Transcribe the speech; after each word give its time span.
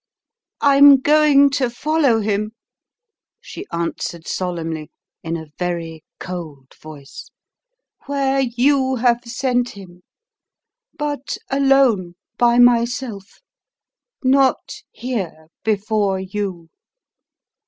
"I'm 0.61 0.99
going 0.99 1.51
to 1.51 1.69
follow 1.69 2.21
him," 2.21 2.53
she 3.39 3.67
answered 3.71 4.27
solemnly, 4.27 4.89
in 5.21 5.37
a 5.37 5.51
very 5.59 6.03
cold 6.19 6.73
voice, 6.81 7.29
"where 8.07 8.39
YOU 8.39 8.95
have 8.95 9.21
sent 9.25 9.69
him. 9.77 10.01
But 10.97 11.37
alone 11.51 12.15
by 12.39 12.57
myself: 12.57 13.41
not 14.23 14.71
here, 14.89 15.49
before 15.63 16.19
you." 16.19 16.69